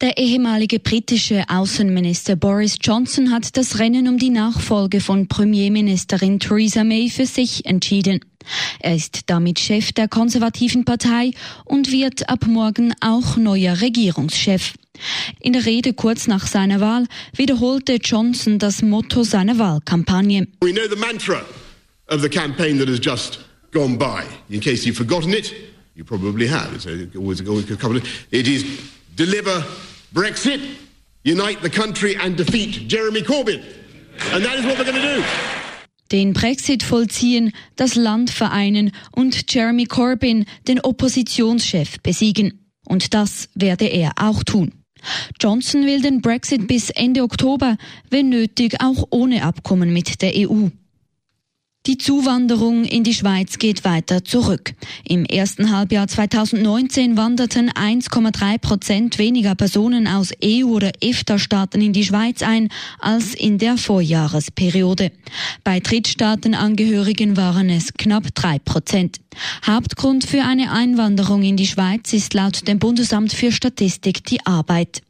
Der 0.00 0.16
ehemalige 0.16 0.78
britische 0.80 1.44
Außenminister 1.48 2.34
Boris 2.34 2.76
Johnson 2.80 3.30
hat 3.30 3.56
das 3.56 3.78
Rennen 3.78 4.08
um 4.08 4.18
die 4.18 4.30
Nachfolge 4.30 5.00
von 5.00 5.28
Premierministerin 5.28 6.40
Theresa 6.40 6.84
May 6.84 7.10
für 7.10 7.26
sich 7.26 7.66
entschieden. 7.66 8.20
Er 8.78 8.96
ist 8.96 9.22
damit 9.26 9.58
Chef 9.58 9.92
der 9.92 10.08
konservativen 10.08 10.84
Partei 10.86 11.32
und 11.66 11.92
wird 11.92 12.28
ab 12.30 12.46
morgen 12.46 12.94
auch 13.00 13.36
neuer 13.36 13.80
Regierungschef. 13.82 14.72
In 15.38 15.52
der 15.52 15.66
Rede 15.66 15.92
kurz 15.92 16.26
nach 16.26 16.46
seiner 16.46 16.80
Wahl 16.80 17.06
wiederholte 17.34 17.96
Johnson 18.02 18.58
das 18.58 18.82
Motto 18.82 19.22
seiner 19.22 19.58
Wahlkampagne. 19.58 20.46
We 20.62 20.72
know 20.72 20.88
the 20.88 20.96
mantra 20.96 21.42
of 22.08 22.22
the 22.22 22.28
campaign 22.28 22.78
that 22.78 22.88
has 22.88 23.00
just 23.02 23.40
gone 23.70 23.98
by. 23.98 24.22
In 24.48 24.60
case 24.60 24.86
you've 24.86 24.96
forgotten 24.96 25.32
it, 25.32 25.52
you 25.94 26.04
probably 26.04 26.48
have. 26.48 26.74
It's 26.74 26.86
always, 27.16 27.40
a 27.40 27.76
couple 27.76 27.98
of, 27.98 28.04
it 28.30 28.48
is 28.48 28.64
deliver 29.16 29.64
Brexit, 30.12 30.60
unite 31.24 31.60
the 31.62 31.70
country 31.70 32.16
and 32.16 32.36
defeat 32.36 32.88
Jeremy 32.88 33.22
Corbyn. 33.22 33.62
And 34.32 34.44
that 34.44 34.58
is 34.58 34.64
what 34.64 34.78
we're 34.78 34.84
going 34.84 35.00
to 35.00 35.16
do. 35.16 35.24
Den 36.12 36.32
Brexit 36.32 36.82
vollziehen, 36.82 37.52
das 37.76 37.94
Land 37.94 38.30
vereinen 38.30 38.90
und 39.12 39.52
Jeremy 39.52 39.84
Corbyn, 39.84 40.44
den 40.66 40.80
Oppositionschef, 40.80 42.00
besiegen. 42.02 42.66
Und 42.84 43.14
das 43.14 43.48
werde 43.54 43.86
er 43.86 44.12
auch 44.16 44.42
tun. 44.42 44.72
Johnson 45.40 45.86
will 45.86 46.02
den 46.02 46.20
Brexit 46.20 46.66
bis 46.66 46.90
Ende 46.90 47.22
Oktober, 47.22 47.76
wenn 48.10 48.28
nötig 48.28 48.80
auch 48.80 49.06
ohne 49.10 49.44
Abkommen 49.44 49.92
mit 49.92 50.20
der 50.20 50.32
EU. 50.34 50.68
Die 51.86 51.96
Zuwanderung 51.96 52.84
in 52.84 53.04
die 53.04 53.14
Schweiz 53.14 53.56
geht 53.56 53.86
weiter 53.86 54.22
zurück. 54.22 54.74
Im 55.02 55.24
ersten 55.24 55.74
Halbjahr 55.74 56.08
2019 56.08 57.16
wanderten 57.16 57.70
1,3 57.70 58.58
Prozent 58.58 59.16
weniger 59.16 59.54
Personen 59.54 60.06
aus 60.06 60.30
EU- 60.44 60.66
oder 60.66 60.92
EFTA-Staaten 61.00 61.80
in 61.80 61.94
die 61.94 62.04
Schweiz 62.04 62.42
ein 62.42 62.68
als 62.98 63.34
in 63.34 63.56
der 63.56 63.78
Vorjahresperiode. 63.78 65.10
Bei 65.64 65.80
Drittstaatenangehörigen 65.80 67.38
waren 67.38 67.70
es 67.70 67.94
knapp 67.94 68.34
drei 68.34 68.58
Prozent. 68.58 69.16
Hauptgrund 69.66 70.24
für 70.24 70.44
eine 70.44 70.72
Einwanderung 70.72 71.42
in 71.42 71.56
die 71.56 71.66
Schweiz 71.66 72.12
ist 72.12 72.34
laut 72.34 72.68
dem 72.68 72.78
Bundesamt 72.78 73.32
für 73.32 73.52
Statistik 73.52 74.26
die 74.26 74.44
Arbeit. 74.44 75.00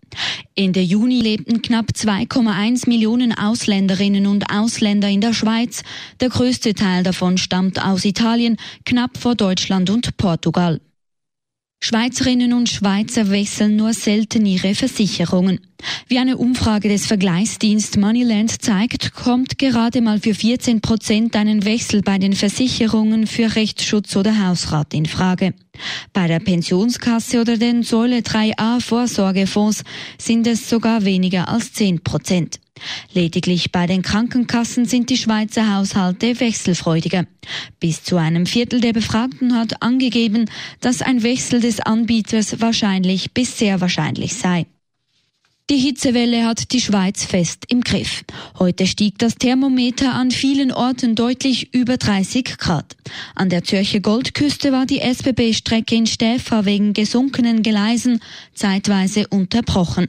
Ende 0.55 0.81
Juni 0.81 1.21
lebten 1.21 1.63
knapp 1.63 1.87
2,1 1.95 2.89
Millionen 2.89 3.37
Ausländerinnen 3.37 4.27
und 4.27 4.53
Ausländer 4.53 5.09
in 5.09 5.21
der 5.21 5.33
Schweiz. 5.33 5.83
Der 6.21 6.29
größte 6.29 6.75
Teil 6.75 7.03
davon 7.03 7.39
stammt 7.39 7.83
aus 7.83 8.05
Italien, 8.05 8.57
knapp 8.85 9.17
vor 9.17 9.35
Deutschland 9.35 9.91
und 9.91 10.17
Portugal. 10.17 10.81
Schweizerinnen 11.83 12.53
und 12.53 12.69
Schweizer 12.69 13.31
wechseln 13.31 13.77
nur 13.77 13.95
selten 13.95 14.45
ihre 14.45 14.75
Versicherungen. 14.75 15.61
Wie 16.09 16.19
eine 16.19 16.37
Umfrage 16.37 16.91
des 16.91 17.07
Vergleichsdienst 17.07 17.97
Moneyland 17.97 18.61
zeigt, 18.61 19.15
kommt 19.15 19.59
gerade 19.59 20.03
mal 20.03 20.21
für 20.21 20.35
14 20.35 20.83
Prozent 20.83 21.35
einen 21.37 21.65
Wechsel 21.65 22.03
bei 22.03 22.19
den 22.19 22.35
Versicherungen 22.35 23.27
für 23.27 23.57
Rechtsschutz 23.57 24.15
oder 24.15 24.47
Hausrat 24.47 24.93
in 24.93 25.07
Frage. 25.07 25.55
Bei 26.13 26.27
der 26.29 26.41
Pensionskasse 26.41 27.41
oder 27.41 27.57
den 27.57 27.83
Säule 27.83 28.19
3a 28.19 28.83
Vorsorgefonds 28.83 29.83
sind 30.19 30.47
es 30.47 30.69
sogar 30.69 31.07
weniger 31.07 31.49
als 31.49 31.73
10 31.73 32.05
Prozent. 32.05 32.61
Lediglich 33.13 33.73
bei 33.73 33.87
den 33.87 34.03
Krankenkassen 34.03 34.85
sind 34.85 35.11
die 35.11 35.17
Schweizer 35.17 35.75
Haushalte 35.75 36.41
wechselfreudiger. 36.41 37.27
Bis 37.79 38.03
zu 38.03 38.17
einem 38.17 38.47
Viertel 38.47 38.81
der 38.81 38.93
Befragten 38.93 39.55
hat 39.57 39.83
angegeben, 39.83 40.51
dass 40.81 41.03
ein 41.03 41.23
Wechsel 41.23 41.61
des 41.61 41.81
Anbieters 41.81 42.61
wahrscheinlich 42.61 43.33
bis 43.33 43.59
sehr 43.59 43.81
wahrscheinlich 43.81 44.35
sei. 44.35 44.67
Die 45.71 45.79
Hitzewelle 45.79 46.47
hat 46.47 46.73
die 46.73 46.81
Schweiz 46.81 47.25
fest 47.25 47.67
im 47.69 47.83
Griff. 47.83 48.25
Heute 48.59 48.89
stieg 48.89 49.21
das 49.21 49.37
Thermometer 49.37 50.15
an 50.15 50.33
vielen 50.33 50.73
Orten 50.73 51.15
deutlich 51.15 51.73
über 51.73 51.97
30 51.97 52.59
Grad. 52.59 52.97
An 53.37 53.51
der 53.51 53.63
Zürcher 53.63 54.01
Goldküste 54.01 54.73
war 54.73 54.85
die 54.85 54.99
SBB-Strecke 54.99 55.95
in 55.95 56.09
Stäfa 56.09 56.65
wegen 56.65 56.93
gesunkenen 56.93 57.63
Gleisen 57.63 58.19
zeitweise 58.53 59.29
unterbrochen. 59.29 60.09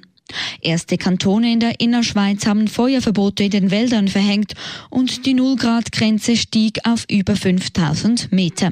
Erste 0.61 0.97
Kantone 0.97 1.51
in 1.53 1.59
der 1.59 1.79
Innerschweiz 1.79 2.45
haben 2.47 2.67
Feuerverbote 2.67 3.43
in 3.43 3.51
den 3.51 3.71
Wäldern 3.71 4.07
verhängt 4.07 4.53
und 4.89 5.25
die 5.25 5.33
Nullgrad-Grenze 5.33 6.35
stieg 6.35 6.79
auf 6.85 7.05
über 7.09 7.35
5000 7.35 8.31
Meter. 8.31 8.71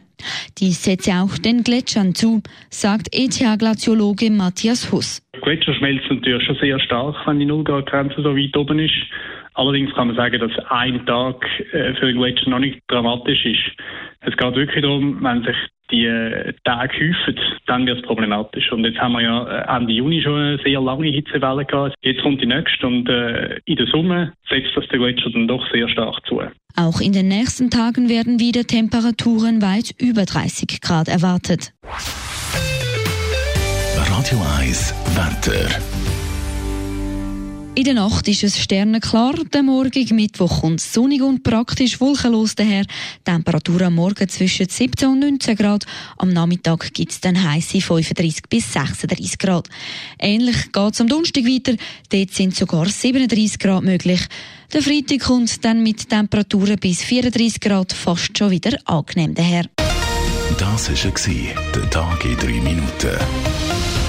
Dies 0.57 0.83
setze 0.83 1.13
auch 1.13 1.37
den 1.37 1.63
Gletschern 1.63 2.15
zu, 2.15 2.41
sagt 2.69 3.07
ETH-Glaziologe 3.13 4.29
Matthias 4.31 4.91
Huss. 4.91 5.21
Gletscher 5.41 5.73
schmelzen 5.73 6.17
natürlich 6.17 6.45
schon 6.45 6.57
sehr 6.57 6.79
stark, 6.79 7.15
wenn 7.25 7.39
die 7.39 7.45
Nullgrad-Grenze 7.45 8.21
so 8.21 8.35
weit 8.35 8.55
oben 8.57 8.79
ist. 8.79 8.95
Allerdings 9.53 9.93
kann 9.93 10.07
man 10.07 10.15
sagen, 10.15 10.39
dass 10.39 10.51
ein 10.69 11.05
Tag 11.05 11.43
äh, 11.73 11.93
für 11.95 12.07
den 12.07 12.17
Gletscher 12.17 12.49
noch 12.49 12.59
nicht 12.59 12.81
dramatisch 12.87 13.45
ist. 13.45 13.59
Es 14.21 14.35
geht 14.35 14.55
wirklich 14.55 14.81
darum, 14.81 15.23
wenn 15.23 15.43
sich 15.43 15.55
die 15.91 16.05
äh, 16.05 16.53
Tage 16.63 16.93
häufen, 16.93 17.39
dann 17.67 17.85
wird 17.85 17.99
es 17.99 18.05
problematisch. 18.05 18.71
Und 18.71 18.85
jetzt 18.85 18.99
haben 18.99 19.13
wir 19.13 19.21
ja 19.21 19.47
äh, 19.47 19.77
Ende 19.77 19.93
Juni 19.93 20.21
schon 20.21 20.35
eine 20.35 20.59
sehr 20.63 20.81
lange 20.81 21.07
Hitzewelle 21.07 21.65
gehabt. 21.65 21.95
Jetzt 22.01 22.21
kommt 22.21 22.41
die 22.41 22.45
nächste 22.45 22.87
und 22.87 23.09
äh, 23.09 23.59
in 23.65 23.75
der 23.75 23.87
Summe 23.87 24.33
setzt 24.49 24.75
das 24.75 24.87
der 24.87 24.99
Gletscher 24.99 25.29
dann 25.31 25.47
doch 25.47 25.65
sehr 25.71 25.87
stark 25.89 26.25
zu. 26.27 26.41
Auch 26.75 27.01
in 27.01 27.13
den 27.13 27.27
nächsten 27.27 27.69
Tagen 27.69 28.09
werden 28.09 28.39
wieder 28.39 28.63
Temperaturen 28.63 29.61
weit 29.61 29.93
über 29.99 30.25
30 30.25 30.81
Grad 30.81 31.07
erwartet. 31.07 31.73
Radio 33.95 34.39
1, 34.59 34.93
Wetter. 35.15 36.08
In 37.75 37.85
der 37.85 37.93
Nacht 37.93 38.27
ist 38.27 38.43
es 38.43 38.59
sternenklar, 38.59 39.35
der 39.53 39.63
Morgen 39.63 40.15
Mittwoch 40.15 40.61
kommt 40.61 40.81
sonnig 40.81 41.21
und 41.21 41.43
praktisch 41.43 42.01
wolkenlos 42.01 42.55
daher. 42.55 42.85
Temperatur 43.23 43.83
am 43.83 43.95
Morgen 43.95 44.27
zwischen 44.27 44.67
17 44.67 45.07
und 45.07 45.19
19 45.19 45.55
Grad. 45.55 45.85
Am 46.17 46.29
Nachmittag 46.29 46.93
gibt 46.93 47.11
es 47.11 47.21
dann 47.21 47.41
heiße 47.41 47.79
35 47.79 48.49
bis 48.49 48.73
36 48.73 49.37
Grad. 49.37 49.69
Ähnlich 50.19 50.71
geht 50.71 50.93
es 50.93 50.99
am 50.99 51.07
Donnerstag 51.07 51.45
weiter. 51.45 51.75
Dort 52.09 52.33
sind 52.33 52.55
sogar 52.55 52.87
37 52.87 53.59
Grad 53.59 53.83
möglich. 53.83 54.21
Der 54.73 54.81
Freitag 54.81 55.21
kommt 55.21 55.63
dann 55.63 55.81
mit 55.81 56.09
Temperaturen 56.09 56.77
bis 56.79 57.01
34 57.03 57.61
Grad 57.61 57.93
fast 57.93 58.37
schon 58.37 58.51
wieder 58.51 58.77
angenehm 58.85 59.35
daher. 59.35 59.65
Das 60.57 60.89
war 60.89 61.73
der 61.75 61.89
Tag 61.89 62.25
in 62.25 62.37
3 62.37 62.47
Minuten. 62.47 64.08